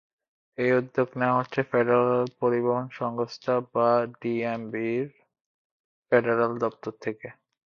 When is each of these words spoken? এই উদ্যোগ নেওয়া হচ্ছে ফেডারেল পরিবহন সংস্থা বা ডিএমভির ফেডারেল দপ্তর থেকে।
এই 0.57 0.71
উদ্যোগ 0.79 1.07
নেওয়া 1.19 1.37
হচ্ছে 1.39 1.61
ফেডারেল 1.71 2.23
পরিবহন 2.41 2.85
সংস্থা 2.99 3.53
বা 3.73 3.89
ডিএমভির 4.19 5.07
ফেডারেল 6.11 6.53
দপ্তর 6.63 6.93
থেকে। 7.03 7.27